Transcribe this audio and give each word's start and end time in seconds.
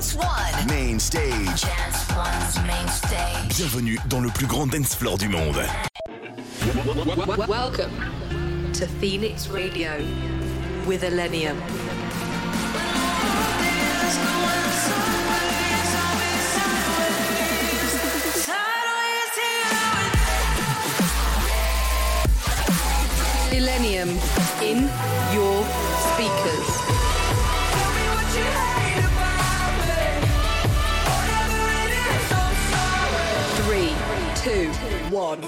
Dance 0.00 0.16
Main 0.66 0.98
stage. 0.98 1.66
Bienvenue 3.50 3.98
dans 4.08 4.20
le 4.20 4.30
plus 4.30 4.46
grand 4.46 4.66
dance 4.66 4.94
floor 4.94 5.18
du 5.18 5.28
monde. 5.28 5.60
Welcome 7.46 7.90
to 8.72 8.86
Phoenix 8.98 9.46
Radio 9.48 9.90
with 10.86 11.02
Elenium. 11.02 11.54
Millennium 23.50 24.08
in 24.62 24.88
your 25.34 25.62
speakers. 26.14 26.69
one. 35.10 35.42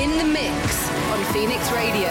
In 0.00 0.16
the 0.16 0.24
mix 0.24 0.90
on 1.10 1.24
Phoenix 1.32 1.72
Radio. 1.72 2.08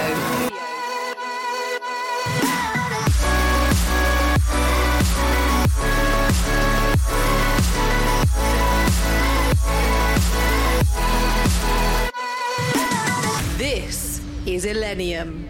This 13.58 14.20
is 14.46 14.66
Illenium. 14.66 15.48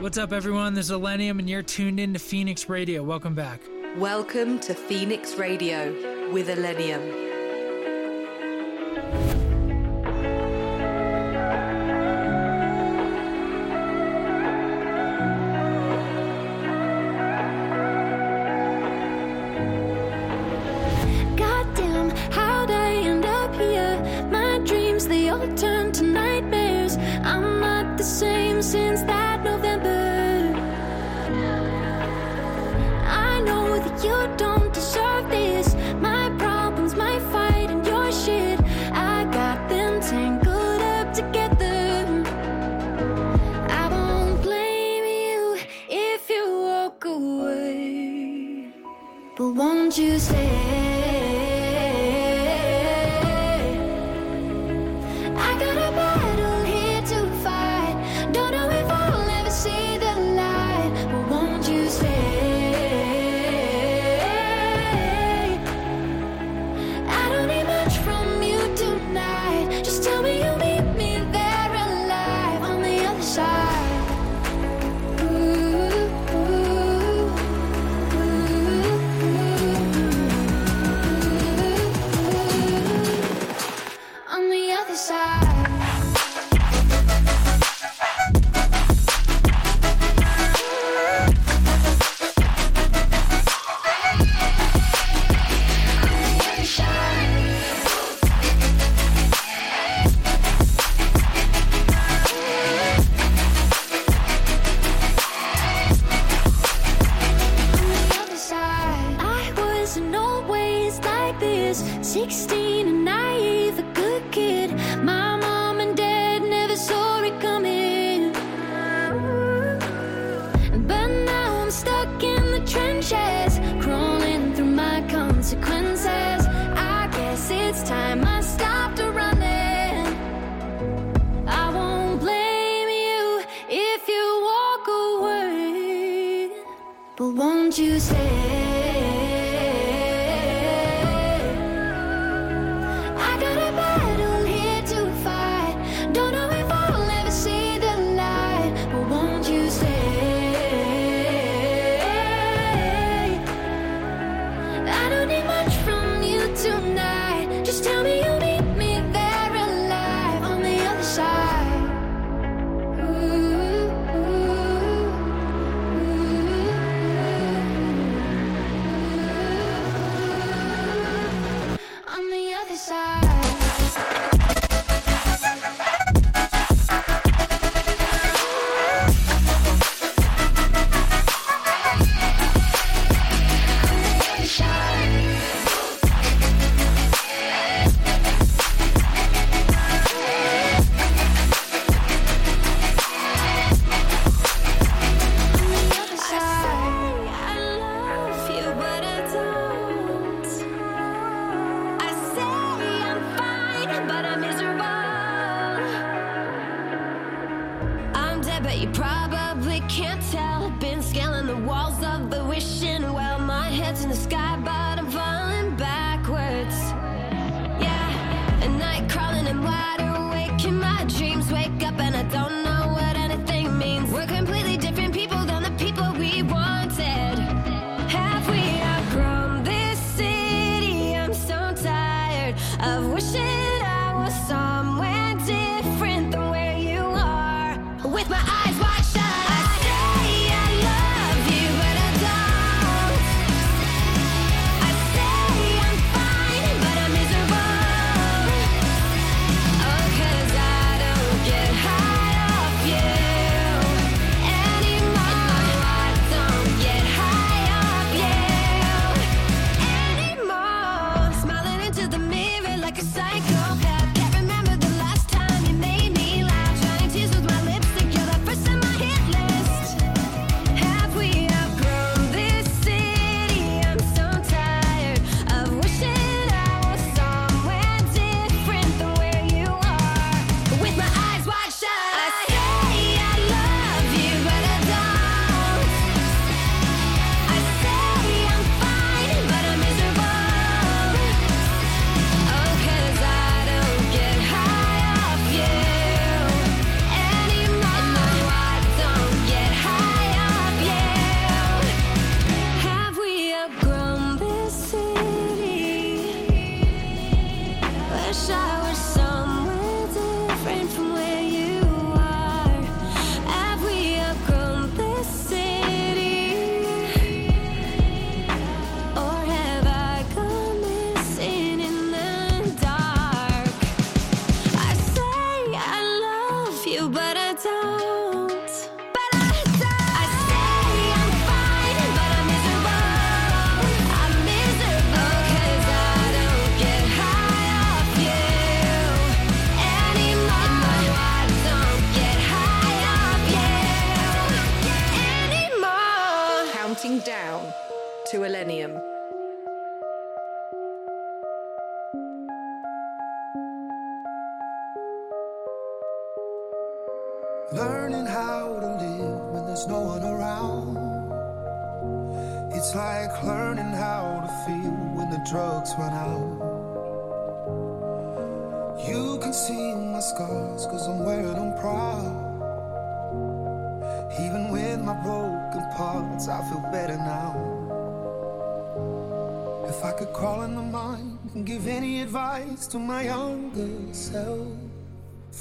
What's 0.00 0.16
up, 0.16 0.32
everyone? 0.32 0.72
This 0.72 0.86
is 0.86 0.92
Illenium, 0.92 1.40
and 1.40 1.50
you're 1.50 1.62
tuned 1.62 2.00
in 2.00 2.14
to 2.14 2.18
Phoenix 2.18 2.70
Radio. 2.70 3.02
Welcome 3.02 3.34
back. 3.34 3.60
Welcome 3.96 4.60
to 4.60 4.74
Phoenix 4.74 5.34
Radio 5.36 5.90
with 6.30 6.48
Illenium. 6.48 7.27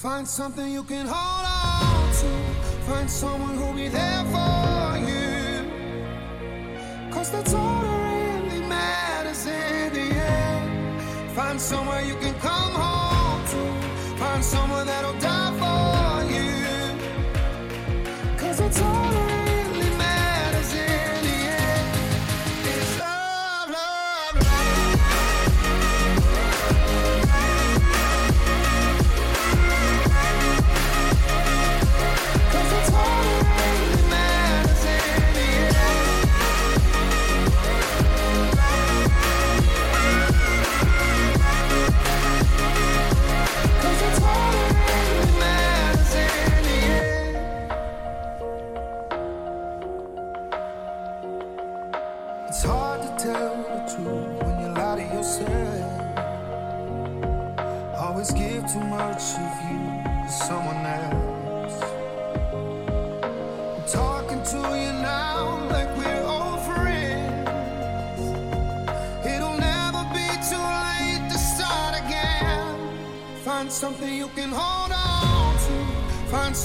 Find 0.02 0.28
something 0.28 0.72
you 0.72 0.84
can 0.84 1.08
hold 1.08 1.46
on 1.48 2.14
to. 2.22 2.30
Find 2.84 3.10
someone 3.10 3.56
who'll 3.56 3.74
be 3.74 3.88
there 3.88 4.24
for 4.26 4.96
you. 5.10 5.66
Cause 7.12 7.32
that's 7.32 7.52
all 7.52 7.82
that 7.82 8.44
really 8.44 8.60
matters 8.68 9.48
in 9.48 9.94
the 9.94 10.16
end. 10.16 11.02
Find 11.32 11.60
somewhere 11.60 12.04
you 12.04 12.16
can 12.18 12.36
come 12.36 12.74
home 12.74 13.44
to. 13.48 14.20
Find 14.20 14.44
someone 14.44 14.86
that'll 14.86 15.20
die. 15.20 15.47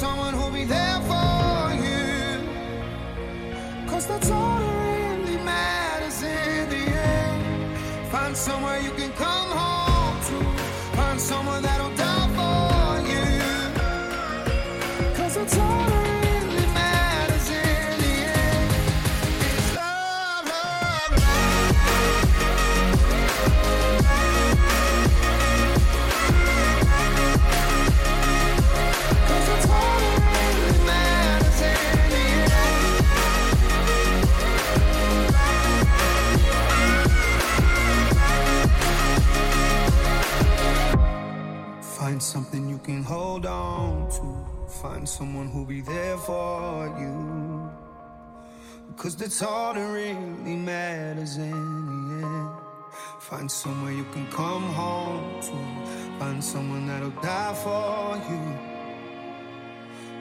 someone 0.02 0.34
who'll 0.34 0.50
be 0.50 0.64
there 0.64 1.00
for 1.10 1.74
you. 1.84 2.40
Cause 3.88 4.04
that's 4.08 4.30
all 4.32 4.58
that 4.58 5.18
really 5.20 5.36
matters 5.44 6.20
in 6.22 6.68
the 6.74 6.84
end. 7.14 8.10
Find 8.10 8.36
somewhere 8.36 8.80
you 8.80 8.90
can 9.00 9.12
come. 9.12 9.31
Find 42.22 42.30
something 42.44 42.68
you 42.68 42.78
can 42.78 43.02
hold 43.02 43.46
on 43.46 44.08
to. 44.08 44.72
Find 44.80 45.08
someone 45.08 45.48
who'll 45.48 45.64
be 45.64 45.80
there 45.80 46.16
for 46.18 46.86
you. 47.00 47.68
Cause 48.96 49.16
that's 49.16 49.42
all 49.42 49.74
that 49.74 49.92
really 49.92 50.54
matters 50.54 51.36
in 51.36 51.50
the 51.50 52.24
end. 52.24 52.50
Find 53.18 53.50
somewhere 53.50 53.90
you 53.90 54.04
can 54.12 54.30
come 54.30 54.62
home 54.62 55.42
to. 55.42 56.20
Find 56.20 56.44
someone 56.44 56.86
that'll 56.86 57.10
die 57.10 57.54
for 57.54 58.16
you. 58.30 58.40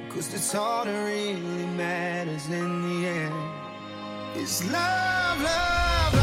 Cause 0.09 0.27
that's 0.31 0.55
all 0.55 0.83
that 0.85 1.05
really 1.05 1.67
matters 1.77 2.47
in 2.49 2.81
the 2.81 3.07
end. 3.09 3.35
It's 4.33 4.63
love, 4.71 5.39
love. 5.39 6.20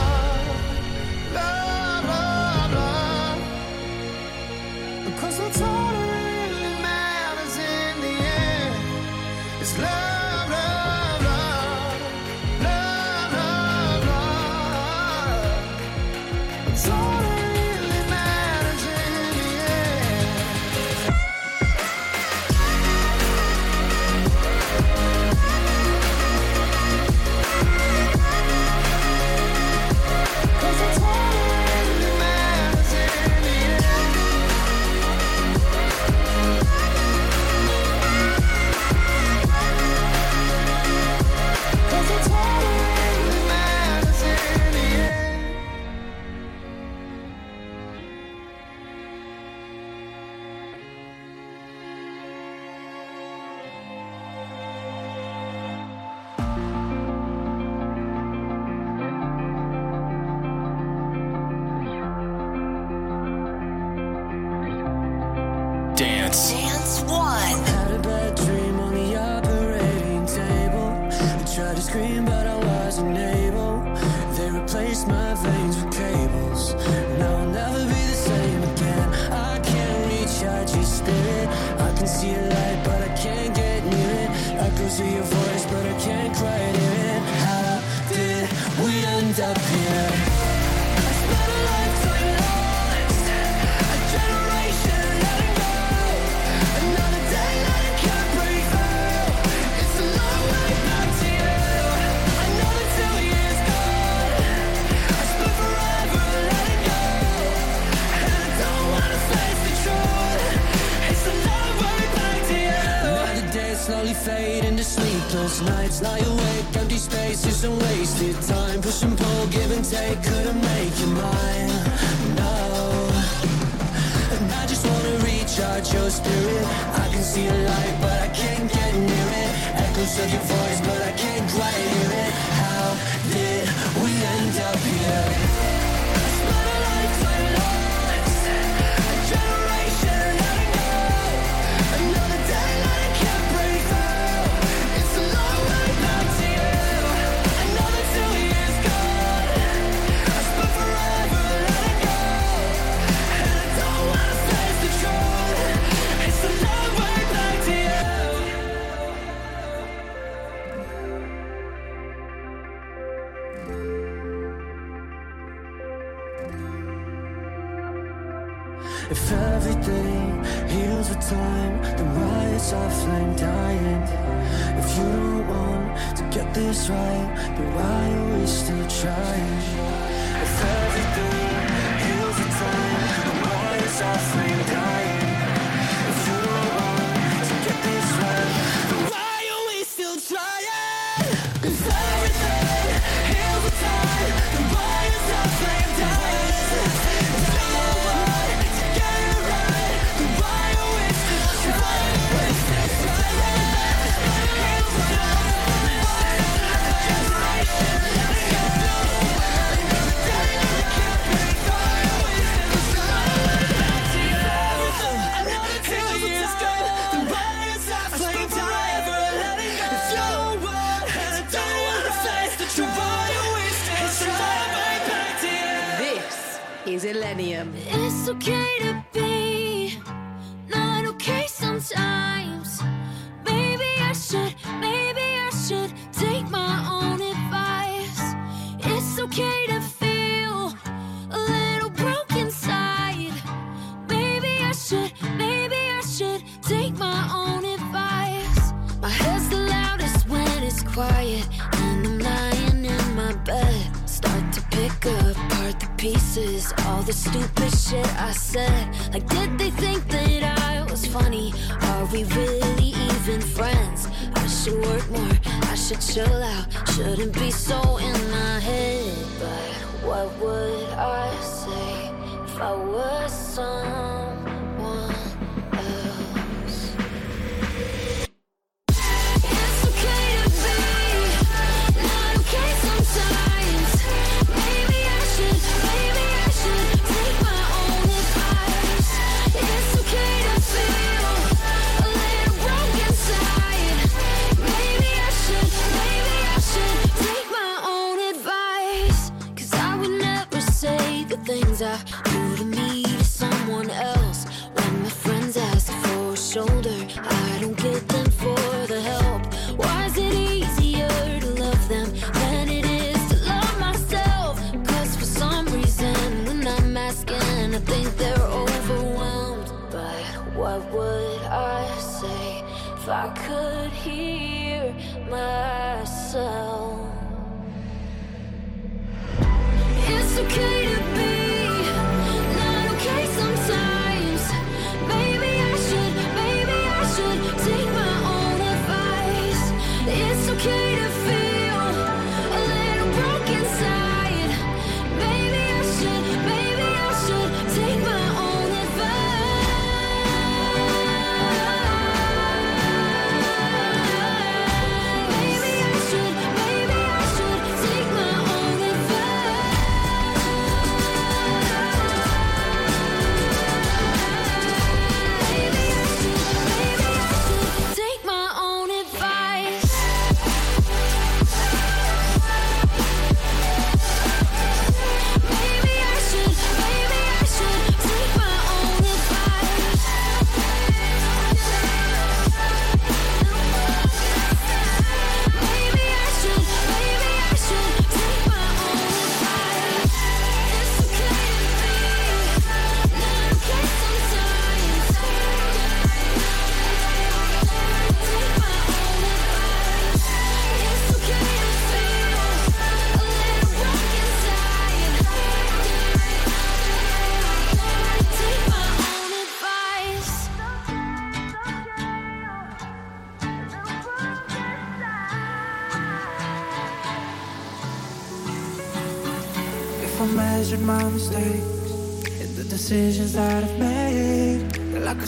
I 323.29 323.31
could 323.33 323.93
hear 323.93 324.95
myself? 325.29 326.68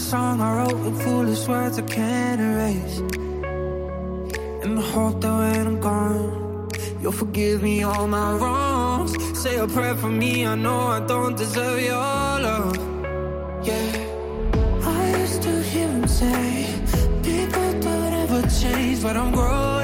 song 0.01 0.41
I 0.41 0.57
wrote 0.57 0.79
with 0.85 1.03
foolish 1.03 1.47
words 1.47 1.79
I 1.79 1.83
can't 1.83 2.41
erase. 2.41 2.99
And 4.63 4.79
I 4.79 4.83
hope 4.83 5.21
that 5.21 5.37
when 5.41 5.67
I'm 5.67 5.81
gone, 5.81 6.69
you'll 7.01 7.13
forgive 7.13 7.63
me 7.63 7.83
all 7.83 8.07
my 8.07 8.33
wrongs. 8.39 9.13
Say 9.39 9.57
a 9.59 9.67
prayer 9.67 9.95
for 9.95 10.09
me, 10.09 10.47
I 10.47 10.55
know 10.55 10.81
I 10.99 11.01
don't 11.01 11.37
deserve 11.37 11.81
your 11.83 11.97
love. 12.47 12.77
Yeah. 13.63 13.89
I 14.85 15.19
used 15.21 15.43
to 15.43 15.63
hear 15.63 15.89
him 15.89 16.09
say, 16.09 16.67
People 17.23 17.71
don't 17.81 18.13
ever 18.23 18.43
change, 18.61 19.03
but 19.03 19.17
I'm 19.17 19.33
growing. 19.33 19.80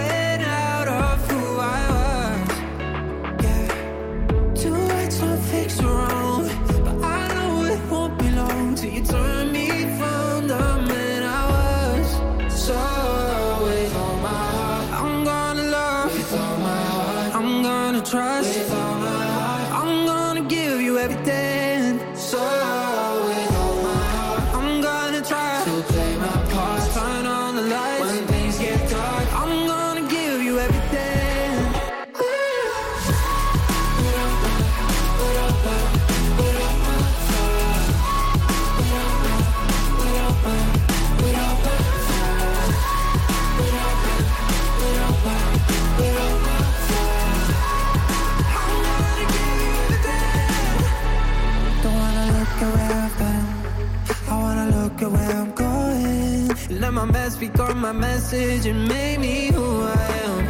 They 57.26 57.32
speak 57.32 57.58
on 57.58 57.78
my 57.78 57.90
message 57.90 58.66
and 58.66 58.86
made 58.86 59.18
me 59.18 59.50
who 59.50 59.82
I 59.82 59.94
am. 60.26 60.46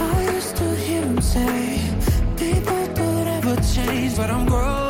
I 0.00 0.32
used 0.32 0.56
to 0.56 0.74
hear 0.76 1.02
him 1.02 1.20
say, 1.20 1.78
people 2.38 2.86
don't 2.94 3.28
ever 3.28 3.54
change, 3.74 4.16
but 4.16 4.30
I'm 4.30 4.46
growing. 4.46 4.83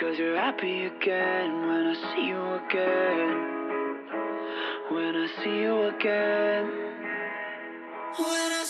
Cause 0.00 0.18
you're 0.18 0.36
happy 0.36 0.86
again 0.86 1.68
when 1.68 1.86
I 1.86 1.94
see 1.94 2.26
you 2.26 2.42
again. 2.66 3.30
When 4.90 5.14
I 5.14 5.28
see 5.40 5.56
you 5.60 5.82
again. 5.84 6.64
When 8.18 8.52
I 8.52 8.63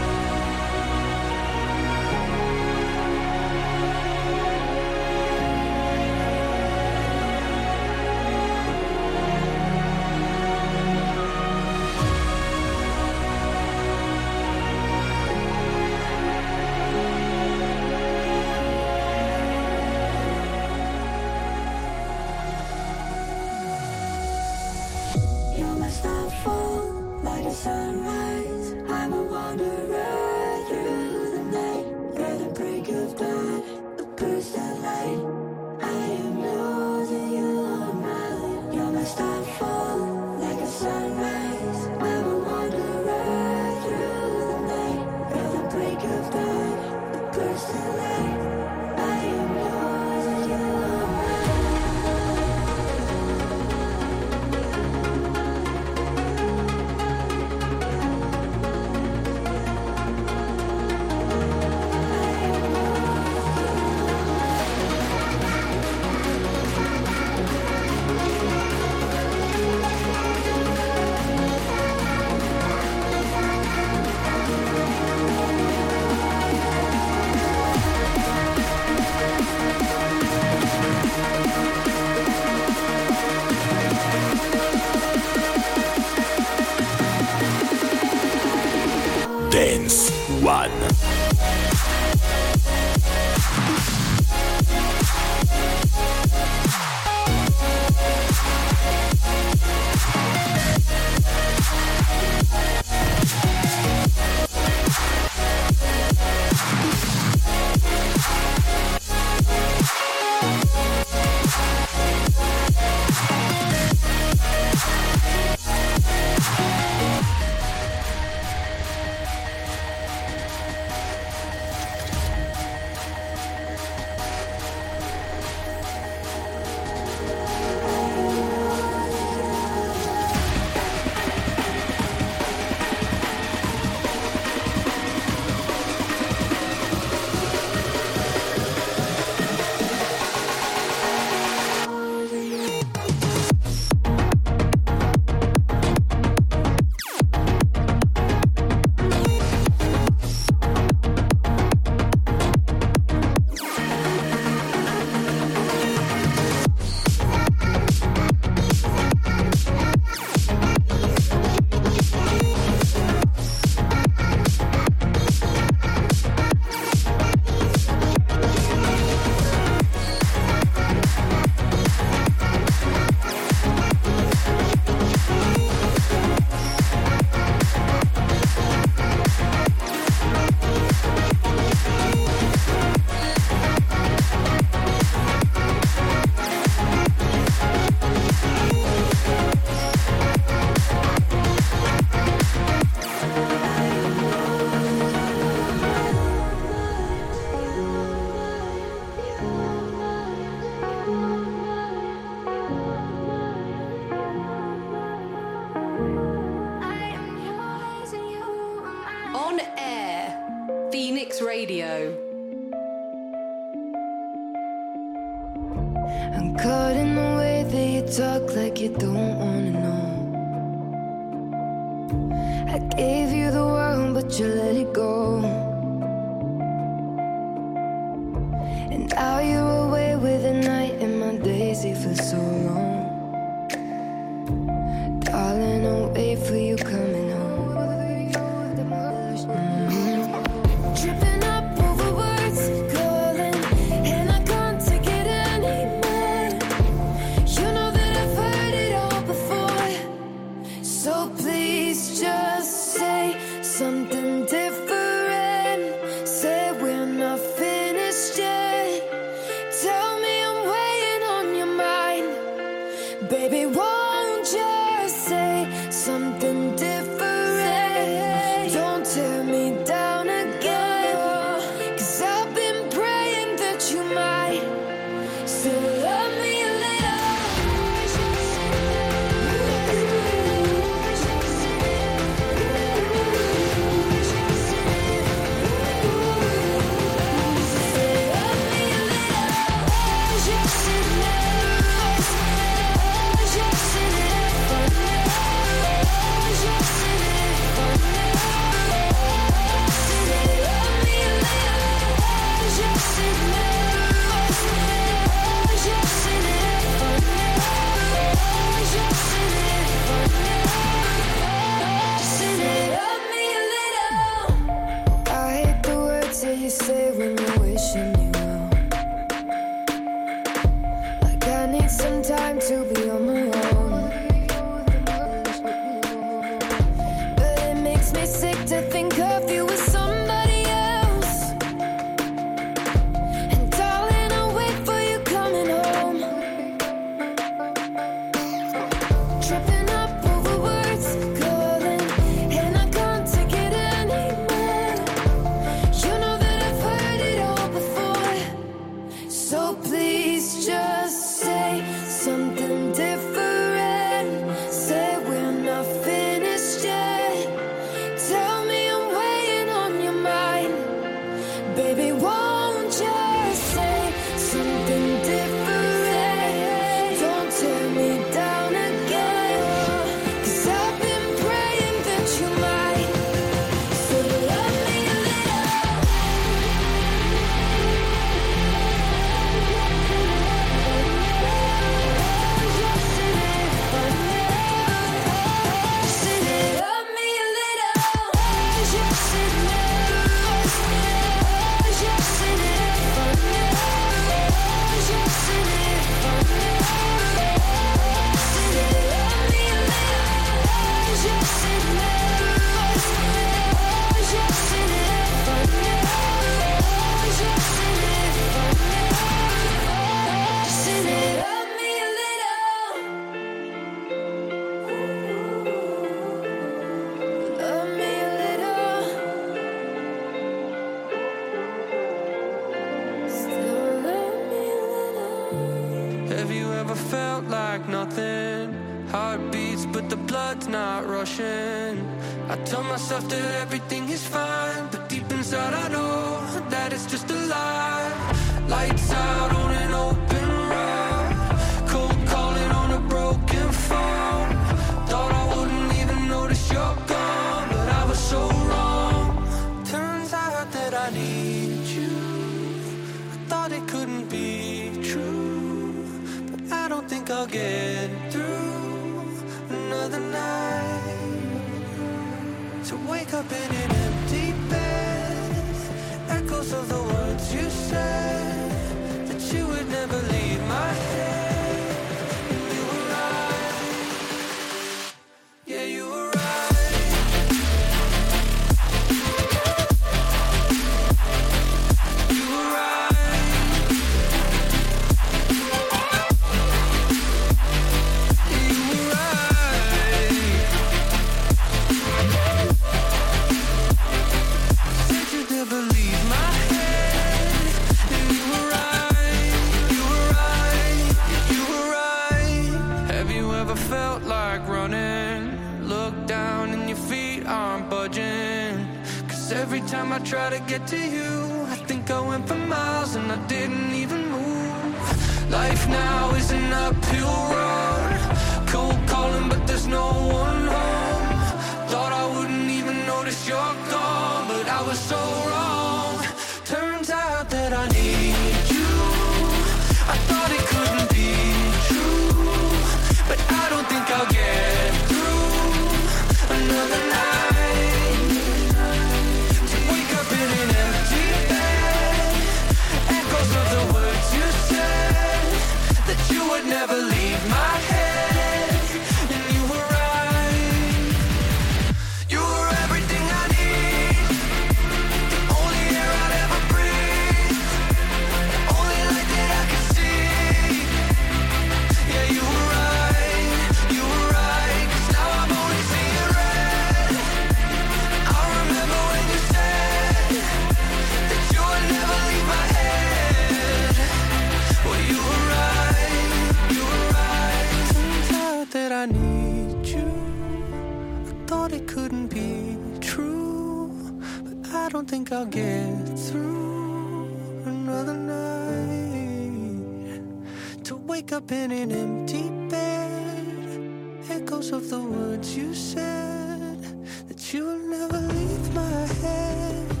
Wake 591.11 591.33
up 591.33 591.51
in 591.51 591.71
an 591.71 591.91
empty 591.91 592.49
bed. 592.69 594.23
Echoes 594.29 594.71
of 594.71 594.89
the 594.89 595.01
words 595.01 595.57
you 595.57 595.75
said 595.75 596.79
that 597.27 597.53
you 597.53 597.65
will 597.65 597.79
never 597.79 598.17
leave 598.17 598.73
my 598.73 599.05
head. 599.21 600.00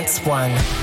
Dance 0.00 0.24
One. 0.24 0.79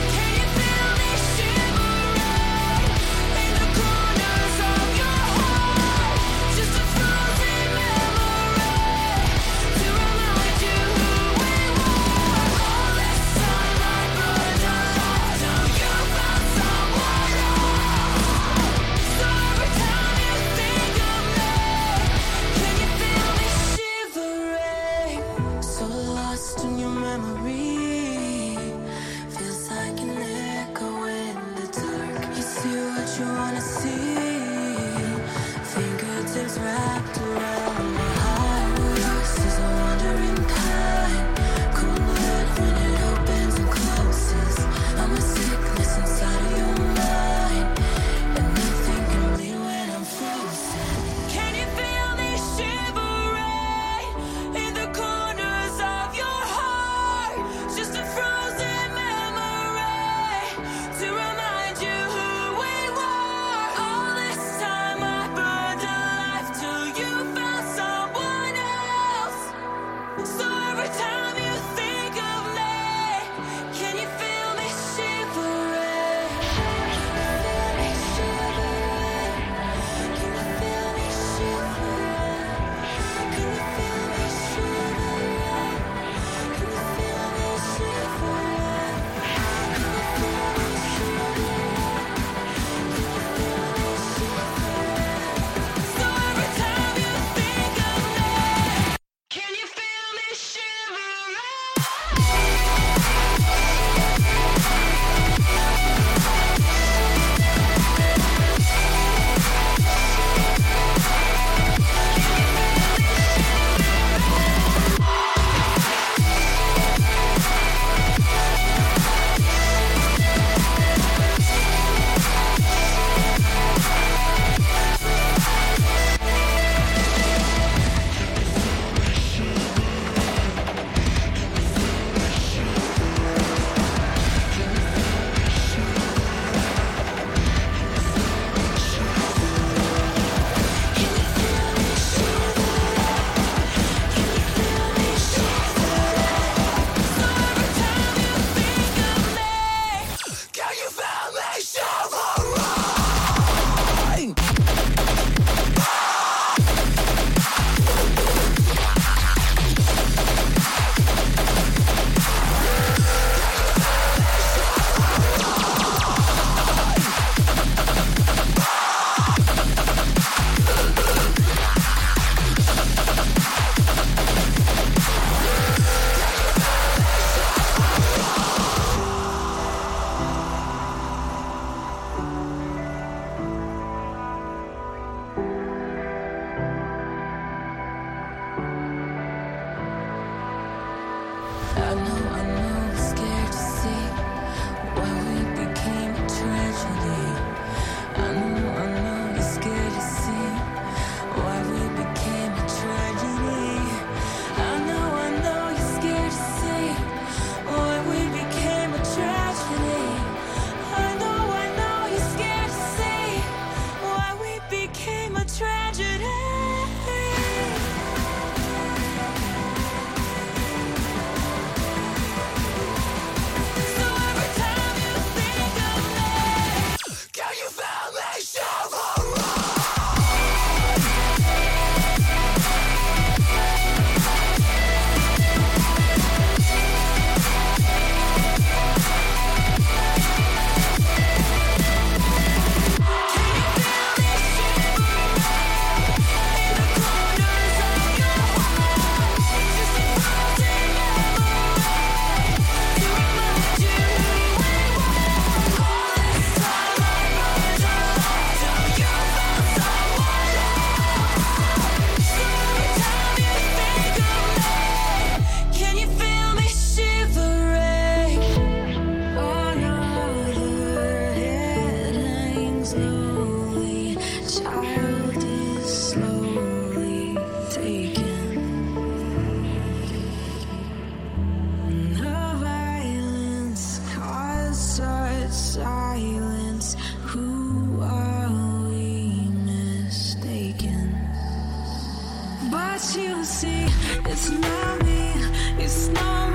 you 293.18 293.43
see, 293.43 293.86
it's 294.26 294.49
not 294.49 295.03
me, 295.03 295.32
it's 295.78 296.07
not 296.09 296.46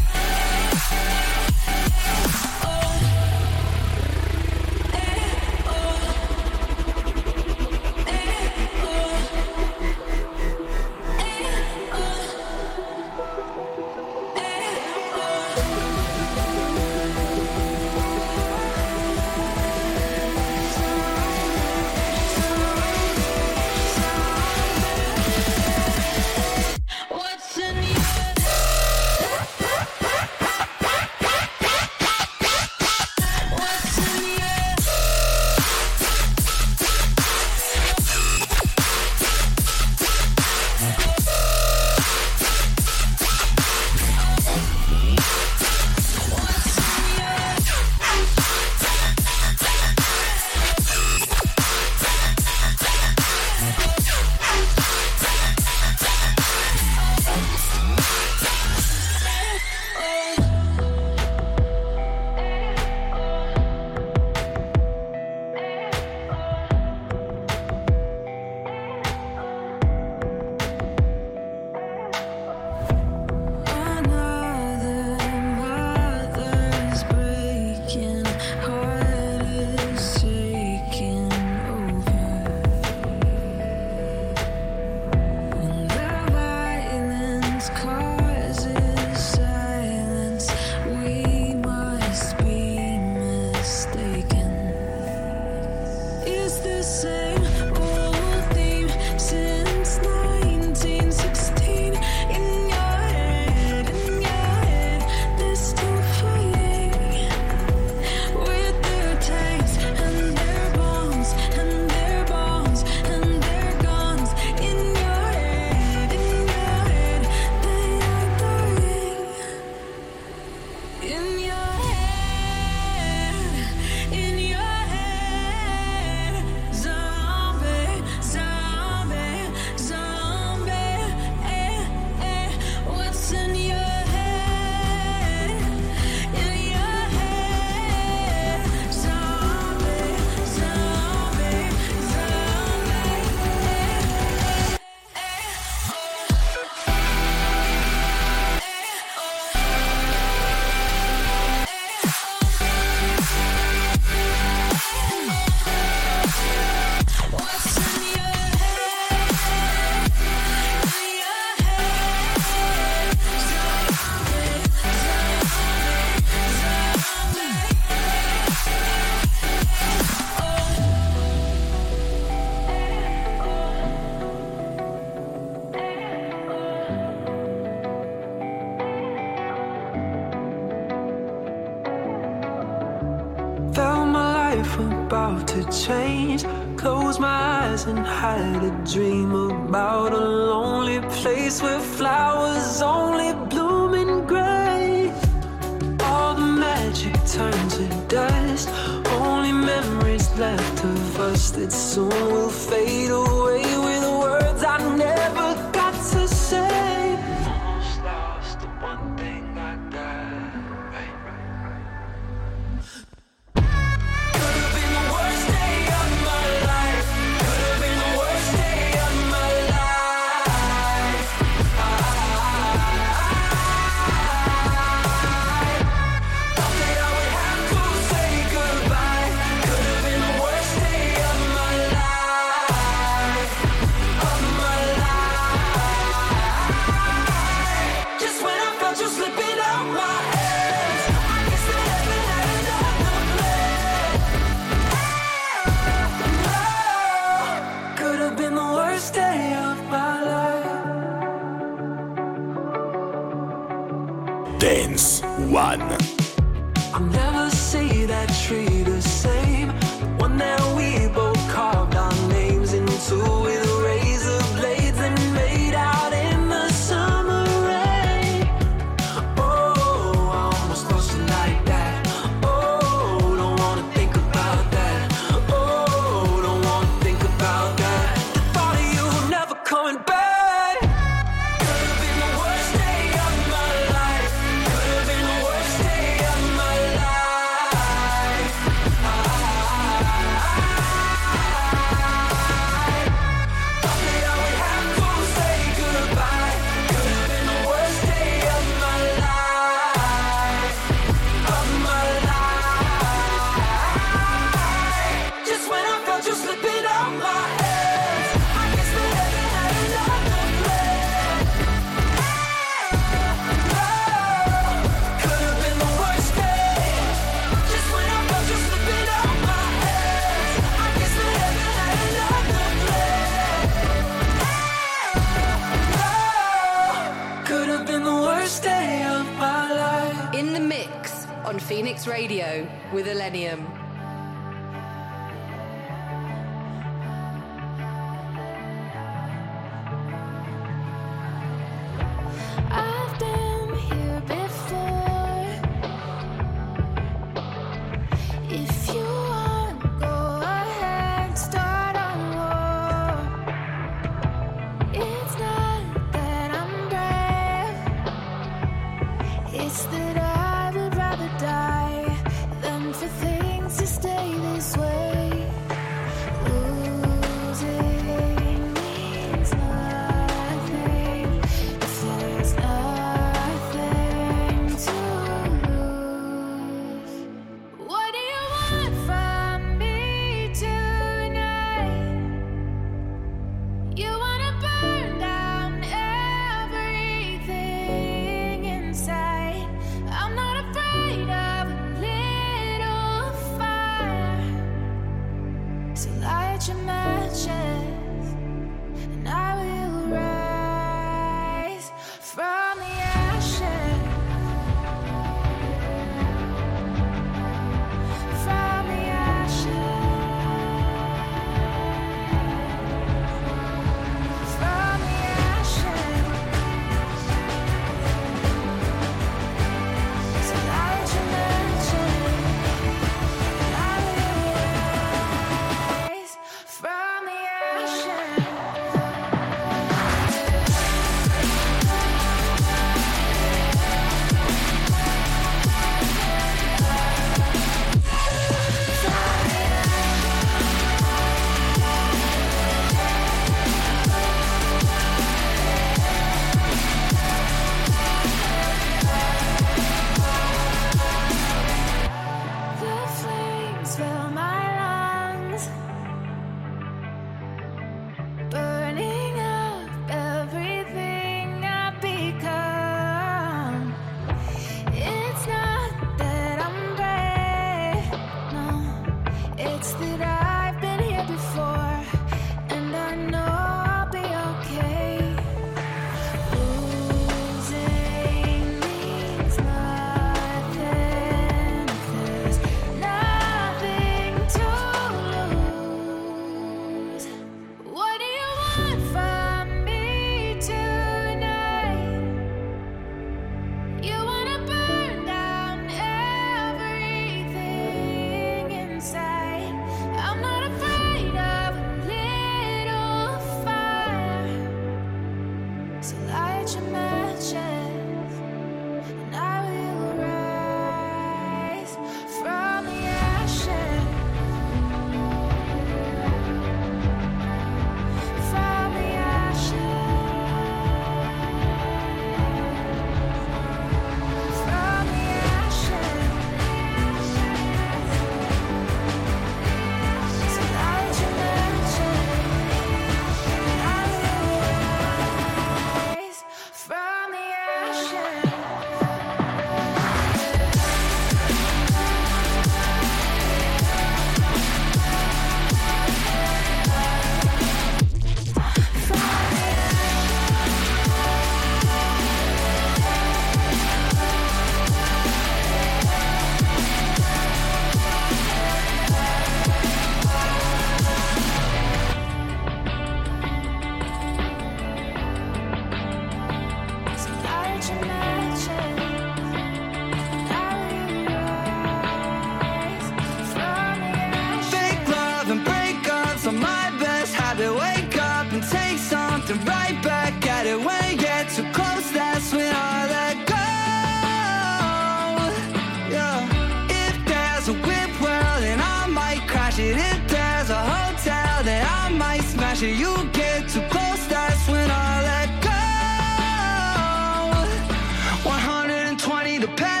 the 599.61 599.67
past. 599.67 600.00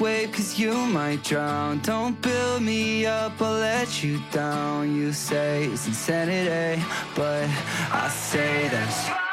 wave 0.00 0.32
cause 0.32 0.58
you 0.58 0.72
might 0.72 1.22
drown. 1.22 1.78
Don't 1.80 2.20
build 2.22 2.62
me 2.62 3.06
up, 3.06 3.40
I'll 3.40 3.60
let 3.60 4.02
you 4.02 4.20
down. 4.32 4.96
You 4.96 5.12
say 5.12 5.64
it's 5.64 5.86
insanity, 5.86 6.82
but 7.14 7.48
I 7.92 8.08
say 8.08 8.68
that's 8.68 9.29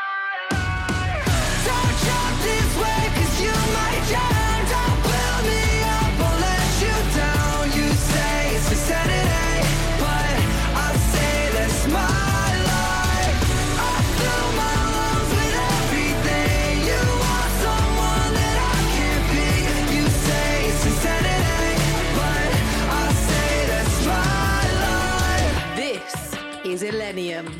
Illenium. 26.87 27.51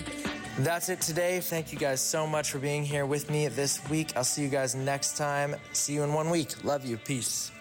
That's 0.59 0.89
it 0.89 1.01
today. 1.01 1.39
Thank 1.39 1.71
you 1.71 1.77
guys 1.77 2.01
so 2.01 2.25
much 2.25 2.51
for 2.51 2.59
being 2.59 2.83
here 2.83 3.05
with 3.05 3.29
me 3.29 3.47
this 3.47 3.87
week. 3.89 4.13
I'll 4.15 4.23
see 4.23 4.41
you 4.41 4.49
guys 4.49 4.73
next 4.73 5.17
time. 5.17 5.55
See 5.73 5.93
you 5.93 6.03
in 6.03 6.13
one 6.13 6.29
week. 6.29 6.63
Love 6.63 6.85
you. 6.85 6.97
Peace. 6.97 7.51